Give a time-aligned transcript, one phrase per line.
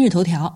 [0.00, 0.50] 今日头条：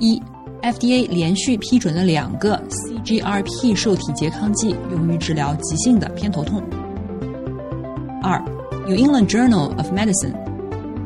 [0.00, 0.20] 一
[0.60, 6.60] ，FDA 连续批准了两个 CGRP 受体拮抗剂，用于治疗急性的偏头痛。
[8.20, 8.42] 二，
[8.88, 10.32] 《New England Journal of Medicine》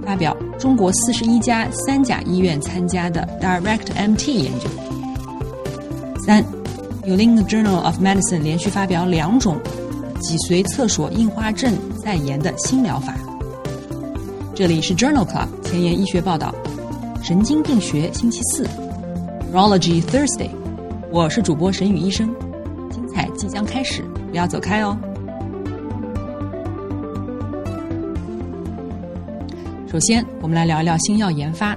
[0.06, 4.70] 发表中国四十一家三甲医院参加的 DIRECT-MT 研究。
[6.24, 6.42] 三，
[7.06, 9.60] 《New England Journal of Medicine》连续发表两种
[10.18, 13.14] 脊髓侧索硬化症再研的新疗法。
[14.54, 16.54] 这里是 Journal Club 前沿医学报道。
[17.24, 18.66] 神经病学星期四
[19.50, 20.50] ，Neurology Thursday，
[21.10, 22.28] 我是主播沈宇医生，
[22.90, 24.94] 精彩即将开始，不要走开哦。
[29.88, 31.74] 首先，我们来聊聊新药研发，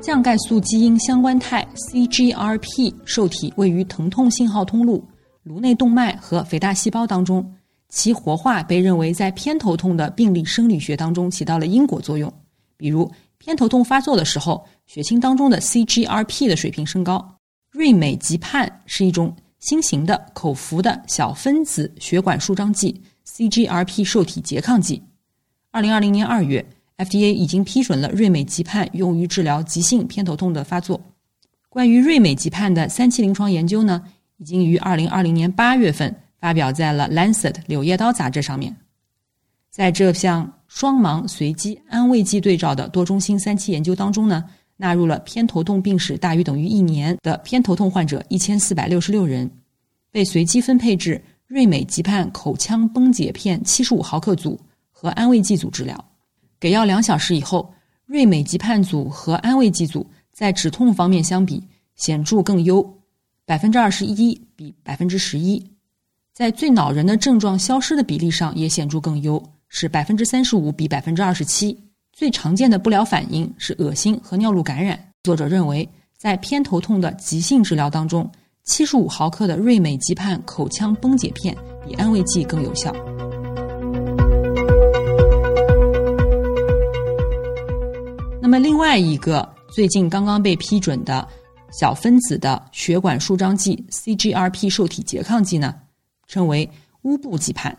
[0.00, 5.04] 降钙素基因相关肽 CGRP 受体位于疼痛信号通路、
[5.42, 7.46] 颅内动脉和肥大细胞当中，
[7.90, 12.32] 其活化被认为在偏头痛的病理生理学当中起到了因果作用，
[12.78, 13.06] 比如。
[13.38, 17.36] 偏头痛发作的时候，血清当中的 CGRP 的水平升高。
[17.70, 25.02] 瑞美吉盼是一种新型的口服的小分子血管舒张剂 CGRP 受体拮抗剂。
[25.70, 26.64] 二零二零年二月
[26.96, 31.00] ，FDA 已经批准了瑞美吉盼用于治疗急性偏头痛的发作。
[31.68, 34.02] 关于瑞美吉盼的三期临床研究呢，
[34.38, 38.74] 已经于二零二零年八月份发表在了《Lancet》柳叶刀杂志上面。
[39.68, 44.44] 在这项双盲随机安慰剂对照的多中心三期研究当中呢，
[44.76, 49.50] 纳入了偏头痛病史大于等于一年的偏头痛患者一千四百六十六人，
[50.10, 54.58] 被随机分配至瑞美吉盼口腔崩解片七十五毫克组
[54.90, 56.04] 和安慰剂组治疗。
[56.58, 57.72] 给药两小时以后，
[58.04, 61.62] 瑞美吉盼组和安慰剂组在止痛方面相比
[61.94, 62.98] 显著更优，
[63.44, 65.64] 百分之二十一比百分之十一，
[66.32, 69.42] 在最恼人的症状消失的比例上也显著更优。
[69.68, 71.76] 是百分之三十五比百分之二十七，
[72.12, 74.98] 最常见的不良反应是恶心和尿路感染。
[75.22, 78.30] 作者认为，在偏头痛的急性治疗当中，
[78.64, 81.56] 七十五毫克的瑞美吉盼口腔崩解片
[81.86, 82.92] 比安慰剂更有效。
[88.40, 91.26] 那么，另外一个最近刚刚被批准的
[91.72, 95.74] 小分子的血管舒张剂 CGRP 受体拮抗剂呢，
[96.28, 96.70] 称为
[97.02, 97.76] 乌布吉盼。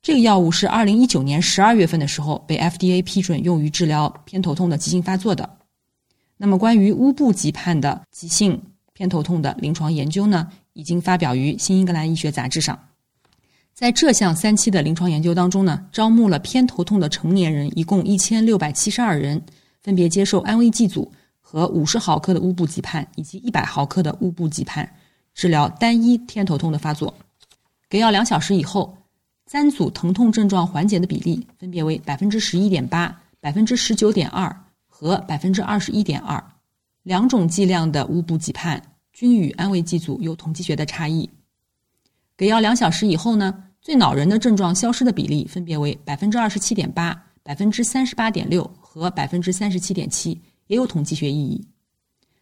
[0.00, 5.58] 这个药物是二零一九年十二月份的时候被 FDA 批准用于治疗偏头痛的急性发作的。
[6.36, 12.78] 那么，关于乌布吉盼的急性偏头痛的临床研究呢，已经发表于《新英格兰医学杂志》上。
[13.74, 19.42] 在这项三期的临床研究当中呢，招募了偏头痛的成年人一共一千六百七十二人，
[19.82, 24.88] 分别接受安慰剂组和五十毫克的乌布吉盼以及一百毫克的乌布吉盼
[25.34, 27.12] 治疗单一偏头痛的发作。
[27.90, 28.96] 给药两小时以后。
[29.50, 34.54] 三组疼痛症状缓解的比例分别为百分之十一点八、百分之十九点二
[34.86, 36.52] 和百分之二十一点二。
[37.02, 38.78] 两种剂量的乌布吉泮
[39.10, 41.26] 均与安慰剂组有统计学的差异。
[42.36, 51.66] 给药两小时以后呢，最恼人的症状消失的比例分别为百分之二十七点八、百分之三十八点六和百分之三十七点七，也有统计学意义。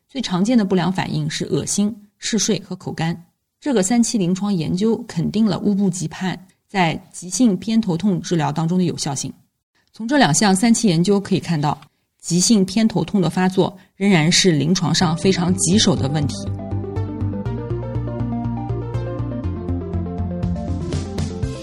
[0.09, 3.27] 最常见的不良反应是恶心、嗜睡和口干。
[3.61, 6.37] 这个三期临床研究肯定了乌布吉泮。
[6.69, 9.33] 在急性偏头痛治疗当中的有效性，
[9.93, 11.81] 从这两项三期研究可以看到，
[12.21, 16.35] 急性偏头痛的发作仍然是临床上非常棘手的问题。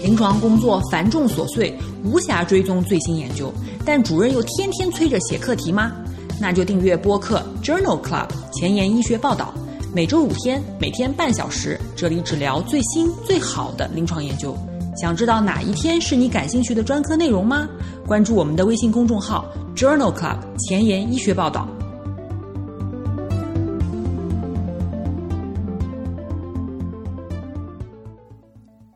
[0.02, 3.52] 临床工作繁重琐碎，无暇追踪最新研究，
[3.84, 5.92] 但主任又天天催着写课题吗？
[6.40, 9.54] 那就订阅播客 Journal Club 前沿医学报道，
[9.94, 14.56] 每周五天，每天半小时，这里只聊最新最好的临床研究。
[14.96, 17.68] 想知道哪一天是你感兴趣的专科内容吗？
[18.06, 19.44] 关注我们的微信公众号
[19.74, 21.68] Journal Club 前沿医学报道。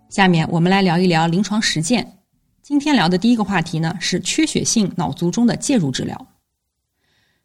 [0.08, 2.20] 下面我们来聊一聊临床实践。
[2.62, 6.26] 今天聊的第一个话题呢是缺血性脑卒中的介入治疗。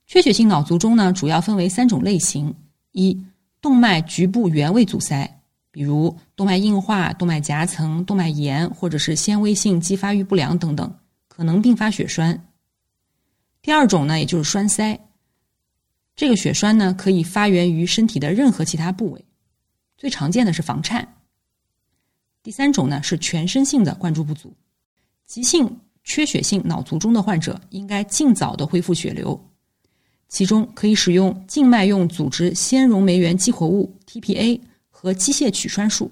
[0.05, 2.53] 缺血性脑卒中呢主要分为三种类型：
[2.91, 3.19] 一、
[3.61, 5.39] 动脉局部原位阻塞。
[5.73, 10.95] 比如动脉硬化、动脉夹层、动脉炎，或者是纤维性肌发育不良等等，
[11.27, 12.47] 可能并发血栓。
[13.59, 14.99] 第二种呢，也就是栓塞，
[16.15, 19.25] 这个血栓呢可以发源于身体的任何其他部位，
[19.97, 21.15] 最常见的是房颤。
[22.43, 24.53] 第三种呢是全身性的灌注不足，
[25.25, 29.43] 急性缺血性脑卒中的患者应该尽早的恢复血流，
[30.29, 34.61] 其中可以使用静脉用组织纤溶酶原激活物 TPA
[35.03, 36.09] 和机械取栓术，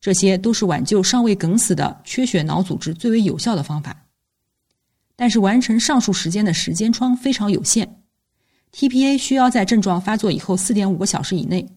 [0.00, 3.94] 这些都是挽救尚未梗死的缺血脑组织最为有效的方法。
[5.14, 8.02] 但是完成上述时间的时间窗非常有限
[8.72, 11.68] ，TPA 需要在症状发作以后四点五个小时以内，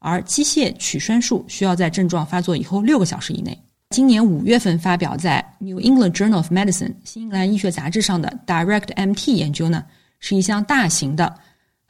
[0.00, 3.56] 而机械取栓术需要在症状发作以后六个小时以内。
[3.90, 9.84] 今年五月份发表在《New England Journal of Medicine》新英格兰医学杂志上的 Direct MT 研究呢，
[10.18, 11.32] 是一项大型的，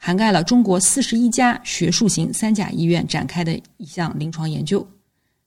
[0.03, 4.85] 涵盖了中国四十一家学术型三甲医院展开的一项临床研究。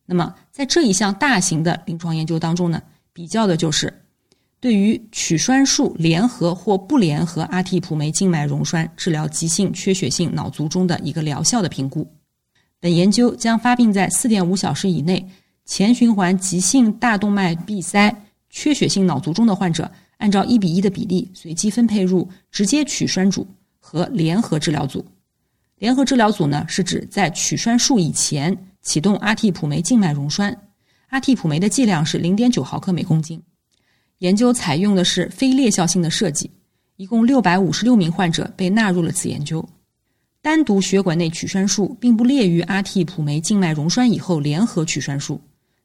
[0.06, 2.80] 那么在这一项大型的临床研究当中呢，
[3.12, 3.92] 比较的就是。
[4.60, 12.08] 对于取栓术联合或不联合阿替普酶静脉溶栓治疗急性缺血性脑卒中的一个疗效的评估，
[12.78, 15.28] 本研究将发病在四点五小时以内
[15.66, 23.44] 前循环急性大动脉闭塞缺血性脑卒中的患者，按照一比一的比例随机分配入直接取栓组
[23.86, 25.04] 和联合治疗组。
[25.76, 30.56] 联合治疗组呢，是指在取栓术以前启动阿替普酶静脉溶栓，
[31.08, 33.42] 阿替普酶的剂量是零点九毫克每公斤。
[34.20, 36.50] 研究采用的是非裂效性的设计，
[36.96, 39.62] 一共六百五十六名患者被纳入了此研究。
[40.40, 45.38] 单独血管内取栓术并不列于阿替普酶静脉溶栓以后联合取栓术，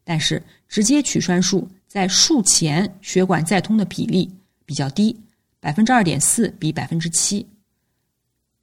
[0.06, 4.34] 但是直接取栓术在术前血管再通的比例
[4.66, 5.14] 比较低，
[5.60, 7.46] 百分之二点四比百分之七。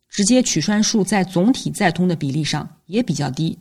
[0.08, 3.58] 直接取栓术在总体再通的比例上也比较低，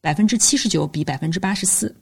[0.00, 1.94] 百分之七十九比百分之八十四。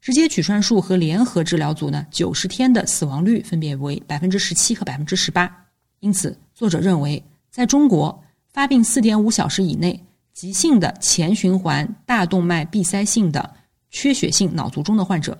[0.00, 5.66] 直接取栓术和联合治疗组呢，九十天的死亡率分别为百分之十七和百分之十八。
[6.00, 8.22] 因此，作者认为，在中国
[8.52, 13.56] 发病四点五小时以内急性的前循环大动脉闭塞性的
[13.90, 15.36] 缺血性脑卒中的患者，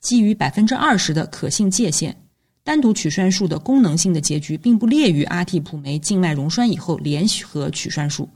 [0.00, 2.14] 基于百分之二十的可信界限，
[2.64, 8.28] 单独取栓术的功能性的结局并不列于阿替普酶静脉溶栓以后联合取栓术。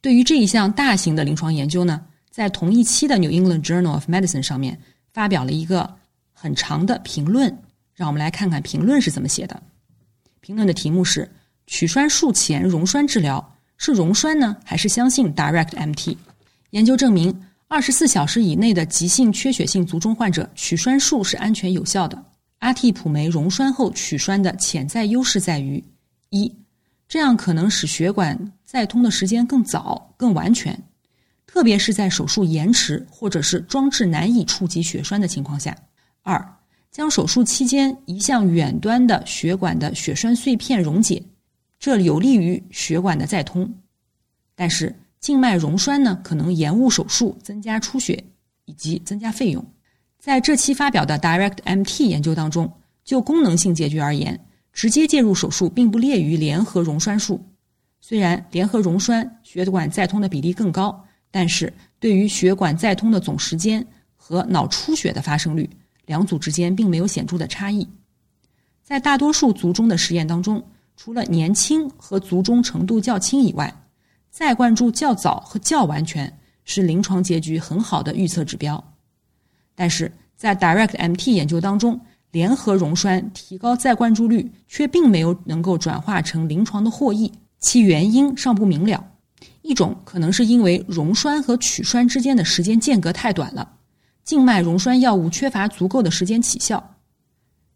[0.00, 4.78] 对于这一项大型的临床研究呢，在同一期的《New England Journal of Medicine》上面。
[5.16, 5.96] 发表了一个
[6.34, 7.48] 很长的评论，
[7.94, 9.62] 让我们来看看评论是怎么写的。
[10.42, 11.26] 评论的题目是：
[11.66, 16.18] 取栓术前溶栓治疗是溶栓呢，还是相信 Direct MT？
[16.72, 17.34] 研究证明，
[17.66, 22.22] 二十四小时以内的急性缺血性卒中患者取栓术是安全有效的。
[22.58, 25.82] 阿替普酶溶栓后取栓的潜在优势在于：
[26.30, 26.52] 一，
[27.06, 30.76] 这样可能使血管再通的时间更早、更完全。
[31.46, 35.76] 特别是在手术延迟或者是装置难以触及血栓的情况下，
[36.22, 36.54] 二
[36.90, 41.22] 将手术期间移向远端的血管的血栓碎片溶解，
[41.78, 43.72] 这有利于血管的再通。
[44.54, 48.22] 但是静脉溶栓呢，可能延误手术，增加出血
[48.64, 49.64] 以及增加费用。
[50.18, 52.72] 在这期发表的 Direct MT 研究当中，
[53.04, 54.38] 就功能性结局而言，
[54.72, 57.44] 直接介入手术并不列于联合溶栓术。
[58.00, 61.02] 虽然联合溶栓血管再通的比例更高。
[61.28, 65.68] 但是对于血管再通的总时间和脑出血的发生率，
[66.06, 67.86] 两组之间并没有显著的差异。
[68.82, 70.64] 在大多数卒中的实验当中，
[70.96, 73.82] 除了年轻和卒中程度较轻以外，
[74.30, 76.32] 再灌注较早和较完全
[76.64, 78.82] 是临床结局很好的预测指标。
[79.76, 82.00] 但是在 Direct MT 研究当中，
[82.32, 89.06] 联合溶栓提高再灌注率，却并没有能够转化成临床的获益，其原因尚不明了。
[89.62, 93.70] 一种可能是因为溶栓和取栓之间的时间间隔太短了，
[94.24, 96.96] 静脉溶栓药物缺乏足够的时间起效。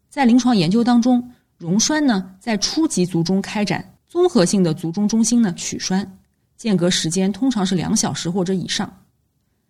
[0.09, 6.17] 在临床研究当中，溶栓呢在初级卒中开展，综合性的卒中中心呢取栓，
[6.57, 8.91] 间隔时间通常是两小时或者以上。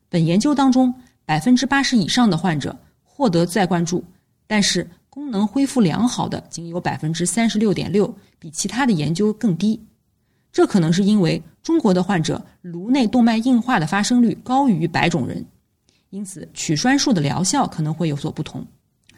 [0.10, 0.94] 本研究当中，
[1.26, 4.04] 百分之八十以上的患者获得再灌注，
[4.48, 9.82] 但是功能恢复良好的仅有百分之三十六点六，比其他的研究更低。
[10.52, 15.46] 这可能是因为中国的患者颅内动脉硬化的发生率高于白种人，
[16.10, 18.66] 因此取栓术的疗效可能会有所不同。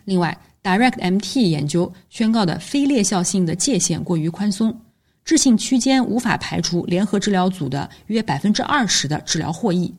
[0.06, 4.80] 另外，Direct MT 研究宣告的非裂效性的界限过于宽松，
[5.26, 9.94] 置信区间无法排除联合治疗组的约百分之二十的治疗获益。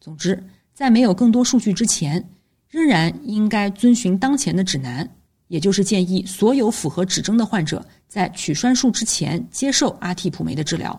[0.00, 0.42] 总之，
[0.78, 2.24] 在没有更多数据之前
[2.68, 5.16] 仍然应该遵循当前的指南
[5.48, 10.96] 也就是建议所有符合指征的患者在取栓术之前接受阿替普酶的治疗。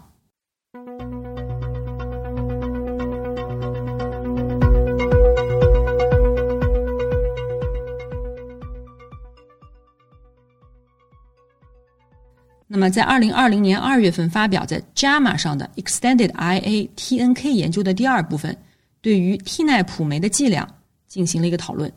[12.67, 18.53] 那么在二零二零年二月份发表在 jama 上的 extended iatnk 研究的第二部分
[19.01, 20.67] 对于替奈普酶的剂量
[21.07, 21.91] 进行了一个讨论。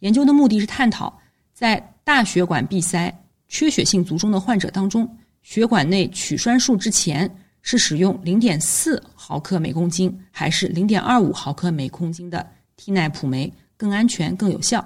[0.00, 1.16] 研究的目的是探讨
[1.52, 3.12] 在大血管闭塞、
[3.48, 5.08] 缺血性卒中的患者当中，
[5.42, 7.30] 血管内取栓术之前
[7.60, 14.84] 是使用零点四毫克每公斤，还是零点二五毫克每公斤的替奈普酶更安全、更有效。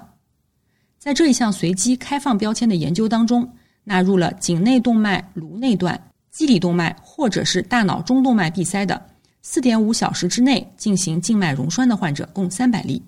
[0.97, 3.47] 在这一项随机开放标签的研究当中。
[3.89, 5.97] 纳入了颈内动脉颅内段、
[6.29, 9.01] 基底动脉或者是大脑中动脉闭塞的
[9.41, 13.01] 四点五小时之内进行静脉溶栓的患者共三百例，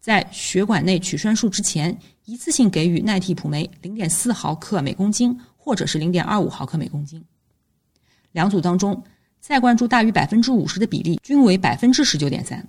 [0.00, 7.22] 在血管内取栓术之前，一次性给予奈替普酶零点四毫克每公斤或者是零点二五毫克每公斤。
[8.32, 9.02] 两组当中，
[9.40, 12.66] 再灌注大于百分之五十的比例均为百分之十九点三，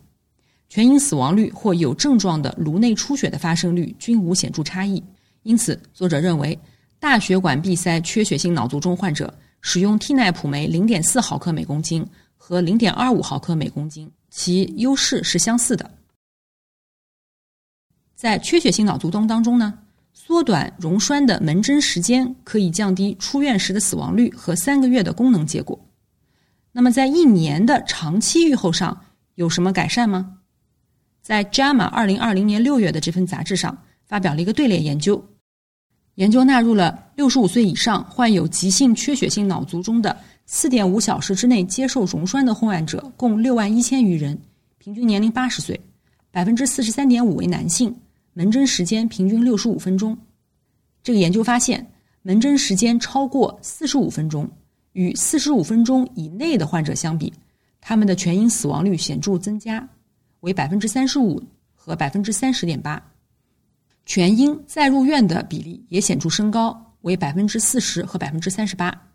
[0.68, 5.04] 全因死亡率或有症状的颅内出血的发生率均无显著差异。
[5.44, 6.58] 因此，作者认为。
[7.02, 12.06] 大血管闭塞缺血性脑卒中患者使用替奈普酶零点四毫克每公斤
[12.50, 15.88] 和零点二五毫克每公斤，其优势是相似的。
[18.16, 19.72] 在缺血性脑卒中当中呢，
[20.14, 25.80] 缩短溶栓的门诊时间可以降低出院时的死亡率和三个月的功能结果。
[26.72, 29.00] 那么，在一年的长期预后上
[29.36, 30.40] 有什么改善吗？
[31.22, 33.78] 在《JAMA》二零二零年六月的这份杂志上
[34.08, 35.24] 发表了一个队列研究。
[36.16, 40.18] 研究纳入了六十五岁以上患有急性缺血性脑卒中的
[40.52, 44.36] 四点五小时之内接受溶栓的患者，共六万一千余人，
[44.80, 45.80] 平均年龄八十岁，
[46.32, 47.96] 百分之四十三点五为男性，
[48.34, 50.18] 门诊时间平均六十五分钟。
[51.04, 51.88] 这个研究发现，
[52.24, 54.50] 门诊时间超过四十五分钟，
[54.94, 57.32] 与四十五分钟以内的患者相比，
[57.80, 59.88] 他们的全因死亡率显著增加，
[60.40, 61.40] 为百分之三十五
[61.76, 63.00] 和百分之三十点八。
[64.04, 69.09] 全因再入院的比例也显著升高，为百分之四十和百分之三十八。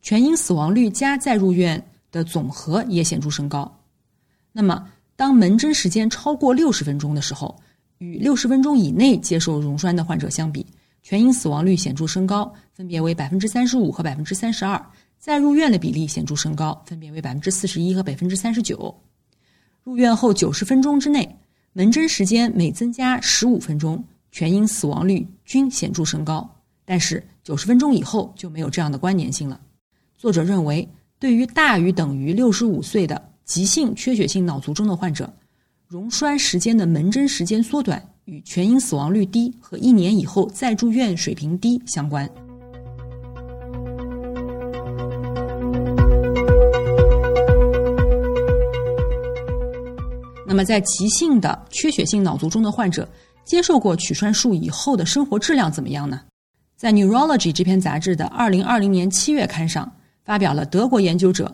[0.00, 3.80] 全因死亡率加再入院的总和也显著升高。
[4.52, 7.58] 那么，当门诊时间超过六十分钟的时候，
[7.98, 10.64] 与六十分钟以内接受溶栓的患者相比，
[11.02, 14.84] 全因死亡率显著升高，分别为百分之三十五和百分之三十二。
[15.18, 18.94] 再入院的比例显著升高，分别为百分之四十一和百分之三十九。
[19.82, 21.36] 入院后九十分钟之内，
[21.72, 24.04] 门诊时间每增加十五分钟。
[24.30, 26.48] 全因死亡率均显著升高，
[26.84, 29.58] 但是九十分钟以后就没有这样的关联性了。
[30.18, 30.86] 作者认为，
[31.20, 35.32] 对于大于等于六十五岁的急性缺血性脑卒中的患者，
[35.86, 42.28] 溶栓时间的门诊时间缩短与全因死亡率低和一年以后再住院水平低相关。
[50.44, 53.08] 那么，在急性的缺血性脑卒中的患者。
[53.44, 56.20] 接受过取栓术以后的生活质量怎么样呢？
[56.76, 59.90] 在《Neurology》这篇杂志的二零二零年七月刊上，
[60.28, 61.50] 发表了德国研究者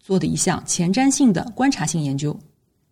[0.00, 2.34] 做的一项前瞻性的观察性研究。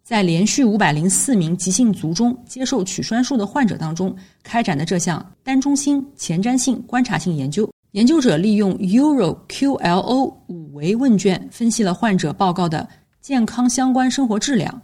[0.02, 12.86] 在连续五百零四名急性卒中接受取栓术的患者当中，开展的这项单中心前瞻性观察性研究，研究者利用 Euro QLO 五维问卷分析了患者报告的
[13.22, 14.82] 健康相关生活质量。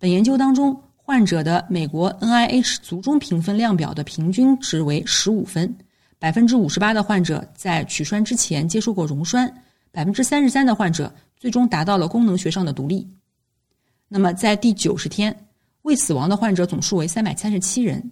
[0.00, 0.76] 本研究当中。
[1.06, 5.76] 患者的美国 NIH 卒中评分量表的平均值为十五分，
[6.18, 9.52] 百分之五十八的患者在取栓之前接受过溶栓，
[9.94, 13.08] 百分之三十三的患者最终达到了功能学上的独立。
[14.08, 15.32] 那么在第九十天，
[15.82, 18.10] 未死亡的患者总数为三百三十七人，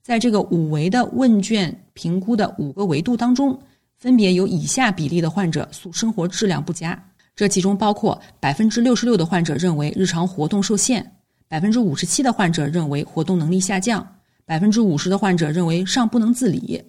[0.00, 3.60] 在这个五维的问卷评估的五个维度当中，
[3.96, 6.96] 分别有以下比例的患者诉生活质量不佳，
[7.34, 11.04] 这其中包括百分之六十六的患者认为日常活动受限。
[11.48, 14.06] 百分之五十七的患者认为活动能力下降，
[14.44, 16.80] 百分之五十的患者认为尚不能自理，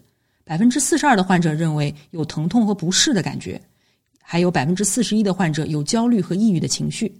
[0.43, 3.59] 百分之四十二的患者认为有疼痛和不适的感觉，
[4.31, 7.11] 还有百分之四十一的患者有焦虑和抑郁的情绪，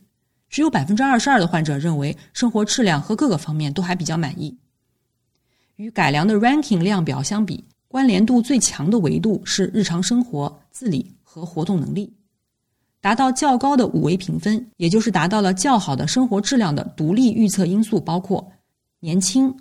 [0.48, 4.56] 只有百分之二十二的患者认为生活质量和各个方面都还比较满意。
[5.78, 12.13] 与改良的 ranking 量表相比，关联度最强的维度是日常生活自理和活动能力。
[13.01, 18.51] 达到较高的五维评分，也就是达到了较好的生活质量的独立预测因素包括
[19.00, 19.51] 年轻、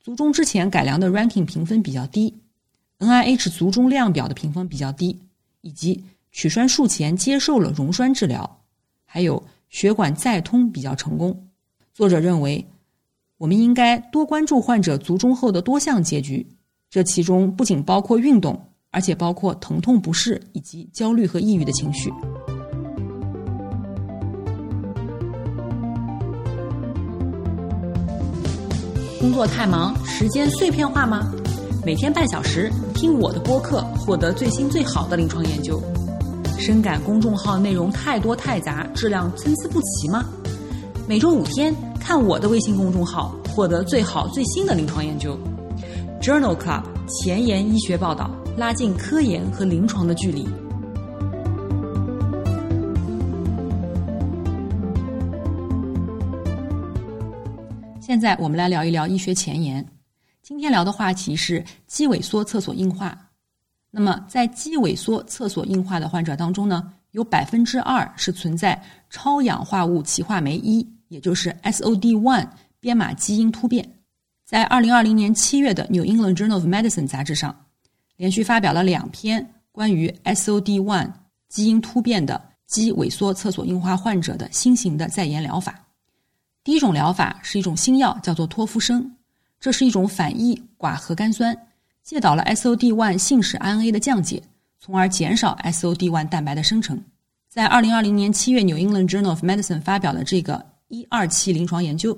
[0.00, 2.34] 卒中之前改良的 ranking 评分比较低、
[2.98, 5.20] NIH 卒中量表的评分比较低，
[5.60, 6.02] 以及
[6.34, 8.58] 取栓术前接受了溶栓治疗，
[9.04, 11.46] 还有血管再通比较成功。
[11.94, 12.66] 作者认为，
[13.38, 16.44] 我们应该多关注患者卒中后的多项结局，
[16.90, 18.60] 这其中不仅包括运动，
[18.90, 22.10] 而且包括疼痛不适以及焦虑和抑郁的情绪。
[29.20, 31.32] 工作太忙，时间碎片化吗？
[31.86, 35.80] 每天半小时，听我的播客，获得最新最好的临床研究。
[36.58, 40.24] 深感公众号内容太多太杂，质量参差不齐吗？
[41.06, 45.38] 每周五天，看我的微信公众号，获得最好最新的临床研究。
[46.22, 50.48] Journal Club 前沿医学报道，拉近科研和临床的距离。
[58.00, 59.86] 现在我们来聊一聊医学前沿。
[60.42, 63.18] 今天聊的话题是肌萎缩厕所硬化。
[63.96, 72.44] 那么，在肌萎缩厕所硬化的患者当中呢，有百分之二是存在超氧化物歧化酶一，也就是 SOD1
[72.80, 73.88] 编码基因突变。
[74.44, 77.54] 在二零二零年七月的《New England Journal of Medicine》杂志上，
[78.16, 81.12] 连续发表了两篇关于 SOD1
[81.48, 85.78] 基因突变的肌萎缩厕所硬化患者的新型的在研疗法。
[86.64, 89.08] 第一种疗法是一种新药，叫做托夫生，
[89.60, 91.56] 这是一种反义寡核苷酸，
[92.04, 94.42] 介导了 SOD1 信使 RNA 的降解，
[94.78, 97.02] 从而减少 SOD1 蛋白的生成。
[97.48, 102.16] 在二零二零年七月《New England Journal of Medicine》发表的这个一二期临床研究。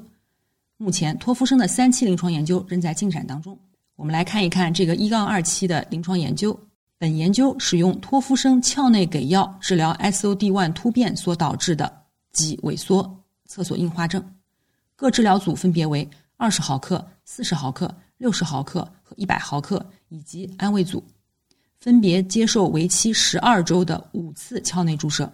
[0.76, 3.56] 目前，托夫生的三期临床研究仍在进展当中。
[3.94, 6.58] 我们来看一看这个一杠二期的临床研究。
[6.98, 12.02] 本研究使用托夫生鞘内给药治疗 SOD1 突变所导致的
[12.32, 14.34] 肌萎缩厕所硬化症。
[14.96, 21.02] 各治疗组分别为二十毫克、四十毫克、六十毫克和一百毫克，以及安慰组，
[21.78, 25.32] 分别接受为期十二周的五次鞘内注射。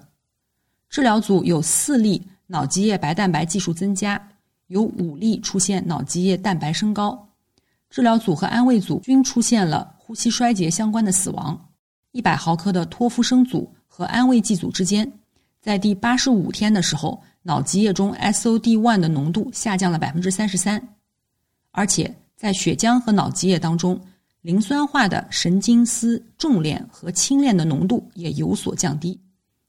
[0.88, 4.28] 治疗组有四例脑积液白蛋白计数增加。
[4.68, 7.28] 有五例出现脑积液蛋白升高，
[7.90, 11.68] 治疗组和安慰组均出现了呼吸衰竭相关的死亡。
[12.12, 15.12] 一百毫克的托夫生组和安慰剂组之间，
[15.60, 20.96] 在第八十五天的时候，脑积液中 SOD1 的浓度下降了百分之三十三，
[21.70, 24.00] 而且在血浆和脑积液当中，
[24.40, 29.16] 磷酸化的神经丝重链和轻链的浓度也有所降低。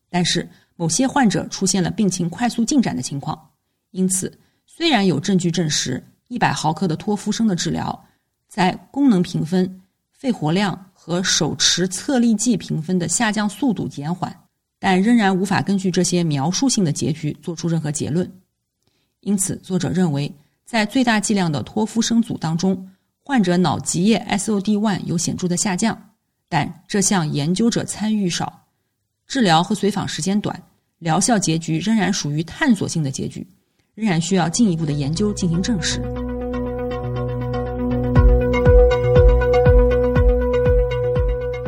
[0.10, 3.40] 但是，某些患者出现了病情快速进展的情况，
[3.92, 4.40] 因此。
[4.66, 8.06] 虽然有证据证实一百毫克的托夫生的治疗
[8.48, 9.82] 在功能评分、
[10.12, 14.36] 肺活量和手持测力计评分的下降速度减缓，
[14.80, 18.28] 但仍然无法根据这些描述性的结局做出任何结论。
[19.20, 20.34] 因此，作者认为，
[20.66, 22.90] 在最大剂量的托夫生组当中，
[23.24, 25.98] 患者脑积液 SOD1 有显著的下降，
[26.50, 28.66] 但这项研究者参与少，
[29.28, 30.62] 治疗和随访时间短，
[31.00, 33.48] 疗效结局仍然属于探索性的结局。
[33.96, 36.02] 仍然需要进一步的研究进行证实。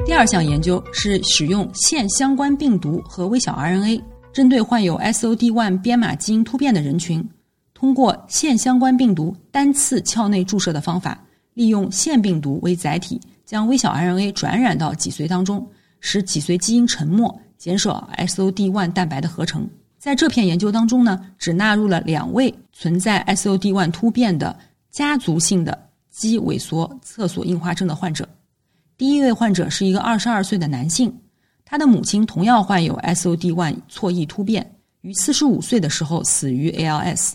[0.03, 4.01] 第二项研究是使用腺相关病毒和微小 RNA，
[4.34, 7.23] 针对患有 SOD1 编码基因突变的人群，
[7.86, 15.63] 通过腺相关病毒单次鞘内注射的方法，利用腺病毒为载体，将微小 RNA 转染到脊髓当中，
[16.00, 19.69] 使脊髓基因沉没，减少 SOD1 蛋白的合成。
[20.00, 24.58] 在这篇研究当中呢，只纳入了两位存在 SOD1 突变的
[24.89, 28.28] 家族性的肌萎缩厕所硬化症的患者。
[28.98, 31.15] 第一位患者是一个二十二岁的男性，
[31.63, 37.34] 他的母亲同样患有 SOD1 错异突变，于四十五岁的时候死于 ALS。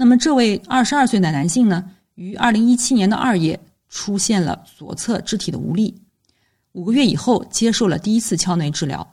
[0.00, 3.58] 那么这位二十二岁的男性呢，于二零一七年的二月
[3.88, 5.92] 出现了左侧肢体的无力，
[6.70, 9.04] 五个月以后接受了第一次鞘内治疗。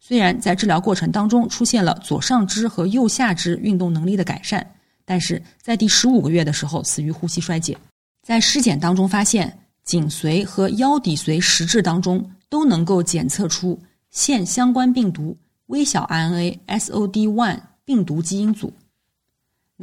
[0.00, 4.68] 虽然在治疗过程当中出现了左上肢和右下肢运动能力的改善，
[5.04, 7.78] 但是在第十五个月的时候死于呼吸衰竭。
[8.20, 18.72] 在尸检当中发现，颈髓和腰底髓实质当中都能够检测出腺相关病毒微小 RNA SOD1 病毒基因组。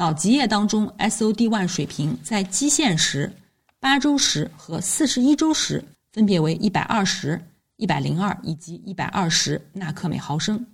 [0.02, 3.32] 脑积液当中 SOD1 水平在基线时、
[3.80, 7.40] 八周时和四十一周时分别为一百二十。
[7.78, 10.66] 一百零二以及一百二十纳克每毫升。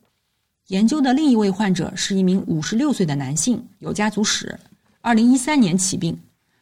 [0.68, 4.58] 研究的另一位患者是一名五十六岁的男性，有家族史。
[5.02, 6.18] 二零一三年起病，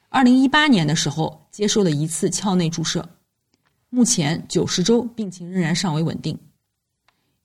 [0.10, 3.08] 二零一八年的时候接受了一次鞘内注射，
[3.92, 6.36] 目前九十周病情仍然尚未稳定。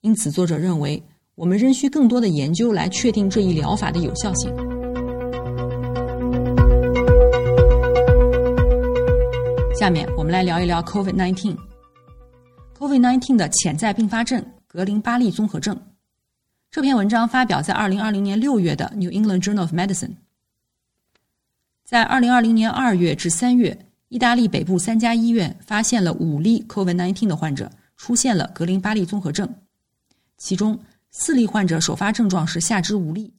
[0.01, 1.03] 因此，作者认为
[1.35, 4.70] 我们仍需更多的研究来确定这一疗法的有效性。
[9.81, 11.57] 下面我们来聊一聊 COVID-19。
[12.79, 15.75] COVID-19 的潜在并发症——格林巴利综合症。
[16.71, 20.09] 这篇文章发表在2020年6月的《New England Journal of Medicine》。
[21.83, 29.49] 在2020年2月至3月，意大利北部三家医院发现了五例 COVID-19 的患者出现了格林巴利综合症，
[30.37, 30.79] 其中
[31.11, 33.33] 四例患者首发症状是下肢无力，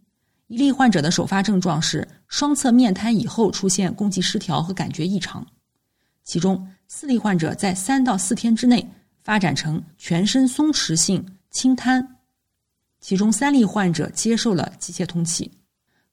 [0.48, 5.46] 一例患者的首发症状是双侧面瘫以后出现供给失调和感觉异常，
[6.24, 6.68] 其中。
[6.94, 8.86] 四例患者在三到四天之内
[9.24, 12.06] 发展成全身松弛性轻瘫，
[13.00, 15.50] 其中三例患者接受了机械通气。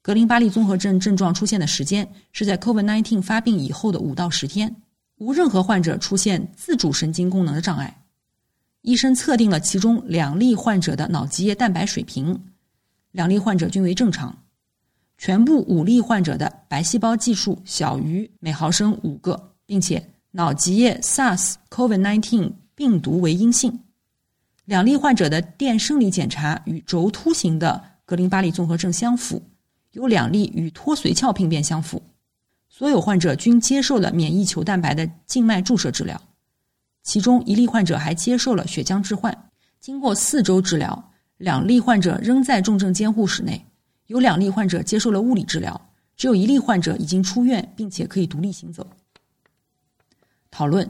[0.01, 4.73] 格林巴利综合症症状出现的时间是在 COVID-19 发病以后的五到十天，
[5.17, 8.05] 无任何患者出现自主神经功能的障碍。
[8.83, 12.41] 医生测定了其中两例患者的脑脊液蛋白水平，
[13.11, 14.45] 两例患者均为正常。
[15.19, 23.81] 全部五例患者的白细胞计数小于每毫升五个，并且脑脊液 SARS COVID-19 病毒为阴性。
[24.65, 29.43] 两例患者的电生理检查与轴突型的格林巴利综合症相符，
[29.93, 32.03] 有两例与脱髓鞘病变相符。
[32.71, 36.19] 所有患者均接受了免疫球蛋白的静脉注射治疗，
[37.03, 39.51] 其中一例患者还接受了血浆置换。
[39.81, 43.63] 经过四周治疗，两例患者仍在重症监护室内。
[44.07, 45.79] 有两例患者接受了物理治疗，
[46.17, 48.87] 只有一例患者已经出院，并且可以独立行走。
[50.51, 50.89] 讨论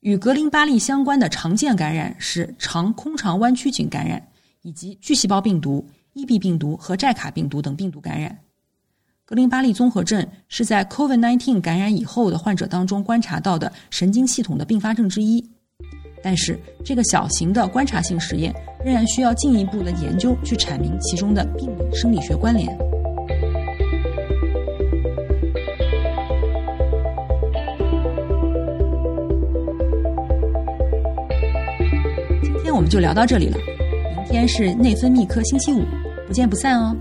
[0.00, 4.22] 与格林巴利相关的常见感染是肠空肠弯曲菌感染，
[4.62, 8.38] 以及巨细胞病毒、EB 病毒和寨卡病毒等病毒感染。
[9.24, 15.48] 格林巴利综合症是在 COVID-19 感染以后的患者当中观察到的神经系统的并发症之一。
[16.22, 22.89] 但是，这个小型的观察性实验仍然需要进一步的研究去阐明其中的病理生理学关联。
[32.90, 33.56] 就聊到这里了，
[34.16, 35.84] 明天是内分泌科星期五，
[36.26, 36.96] 不见不散哦。